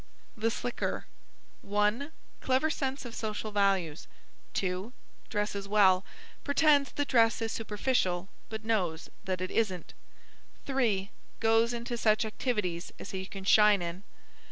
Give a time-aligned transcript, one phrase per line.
[0.35, 1.05] "THE SLICKER"
[1.61, 2.11] 1.
[2.39, 4.07] Clever sense of social values.
[4.55, 4.93] 2.
[5.29, 6.03] Dresses well.
[6.43, 9.93] Pretends that dress is superficial—but knows that it isn't.
[10.65, 11.11] 3.
[11.39, 14.01] Goes into such activities as he can shine in.